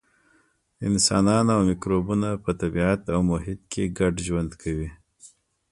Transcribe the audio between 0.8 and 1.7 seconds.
انسانان او